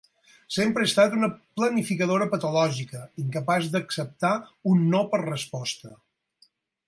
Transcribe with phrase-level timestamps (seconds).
[0.53, 1.27] Sempre ha estat una
[1.59, 4.33] planificadora patològica, incapaç d'acceptar
[4.73, 5.93] un no per resposta.